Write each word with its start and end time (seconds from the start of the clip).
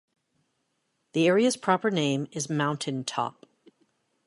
The 1.13 1.27
area's 1.27 1.55
proper 1.55 1.91
name 1.91 2.25
is 2.31 2.49
Mountain 2.49 3.03
Top. 3.03 3.45